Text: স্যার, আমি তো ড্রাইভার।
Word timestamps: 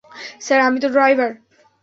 স্যার, 0.41 0.59
আমি 0.61 0.79
তো 0.79 0.87
ড্রাইভার। 0.89 1.31